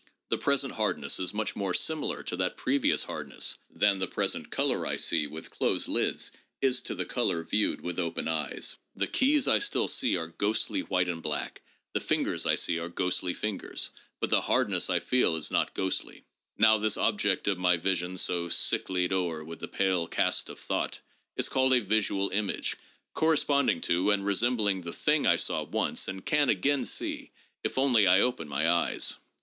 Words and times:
The 0.29 0.37
present 0.39 0.73
hardness 0.73 1.19
is 1.19 1.31
much 1.31 1.55
more 1.55 1.75
similar 1.75 2.23
to 2.23 2.35
that 2.37 2.57
previous 2.57 3.03
hardness 3.03 3.59
than 3.69 3.99
the 3.99 4.07
present 4.07 4.49
color 4.49 4.83
I 4.83 4.95
see 4.95 5.27
with 5.27 5.51
closed 5.51 5.87
lids 5.87 6.31
is 6.59 6.81
to 6.81 6.95
the 6.95 7.05
color 7.05 7.43
viewed 7.43 7.81
with 7.81 7.99
open 7.99 8.27
eyes. 8.27 8.79
The 8.95 9.05
keys 9.05 9.47
I 9.47 9.59
still 9.59 9.87
see 9.87 10.17
are 10.17 10.25
ghostly 10.25 10.79
white 10.81 11.07
and 11.07 11.21
black; 11.21 11.61
the 11.93 11.99
fingers 11.99 12.47
I 12.47 12.55
see 12.55 12.79
are 12.79 12.89
ghostly 12.89 13.35
fingers; 13.35 13.91
but 14.19 14.31
the 14.31 14.41
hardness 14.41 14.89
I 14.89 14.99
feel 14.99 15.35
is 15.35 15.51
not 15.51 15.75
ghostly. 15.75 16.23
Now 16.57 16.79
this 16.79 16.97
object 16.97 17.47
of 17.47 17.59
my 17.59 17.77
vision, 17.77 18.17
so' 18.17 18.47
sicklied 18.49 19.11
o'er 19.11 19.43
with 19.43 19.59
the 19.59 19.67
pale 19.67 20.07
cast 20.07 20.49
of 20.49 20.57
thought,' 20.57 20.99
is 21.37 21.47
called 21.47 21.73
a 21.73 21.79
visual 21.79 22.31
image, 22.31 22.75
corresponding 23.13 23.81
to 23.81 24.09
and 24.09 24.23
resem 24.23 24.57
bling 24.57 24.81
the 24.81 24.93
thing 24.93 25.27
I 25.27 25.35
saw 25.35 25.61
once 25.61 26.07
and 26.07 26.25
can 26.25 26.49
again 26.49 26.85
see 26.85 27.29
if 27.63 27.77
only 27.77 28.07
I 28.07 28.21
open 28.21 28.47
my 28.47 28.67
eyes. 28.67 29.13